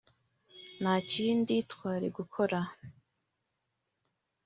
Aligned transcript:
nta 0.79 0.93
kindi 1.11 1.55
twari 1.71 2.07
gukora 2.17 2.59